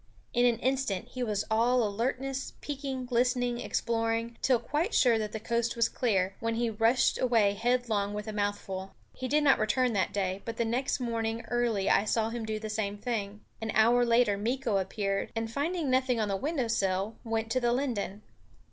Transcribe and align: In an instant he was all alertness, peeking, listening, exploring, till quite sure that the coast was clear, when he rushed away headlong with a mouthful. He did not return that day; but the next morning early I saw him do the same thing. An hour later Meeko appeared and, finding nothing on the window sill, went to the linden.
In 0.33 0.47
an 0.47 0.57
instant 0.61 1.09
he 1.09 1.21
was 1.21 1.45
all 1.51 1.83
alertness, 1.87 2.53
peeking, 2.59 3.07
listening, 3.11 3.59
exploring, 3.59 4.35
till 4.41 4.57
quite 4.57 4.95
sure 4.95 5.19
that 5.19 5.31
the 5.31 5.39
coast 5.39 5.75
was 5.75 5.87
clear, 5.87 6.33
when 6.39 6.55
he 6.55 6.71
rushed 6.71 7.19
away 7.19 7.53
headlong 7.53 8.15
with 8.15 8.25
a 8.27 8.33
mouthful. 8.33 8.95
He 9.13 9.27
did 9.27 9.43
not 9.43 9.59
return 9.59 9.93
that 9.93 10.11
day; 10.11 10.41
but 10.43 10.57
the 10.57 10.65
next 10.65 10.99
morning 10.99 11.45
early 11.49 11.87
I 11.87 12.05
saw 12.05 12.31
him 12.31 12.47
do 12.47 12.57
the 12.57 12.67
same 12.67 12.97
thing. 12.97 13.41
An 13.61 13.69
hour 13.75 14.03
later 14.03 14.39
Meeko 14.39 14.79
appeared 14.81 15.31
and, 15.35 15.51
finding 15.53 15.91
nothing 15.91 16.19
on 16.19 16.29
the 16.29 16.35
window 16.35 16.67
sill, 16.67 17.17
went 17.23 17.51
to 17.51 17.59
the 17.59 17.71
linden. 17.71 18.23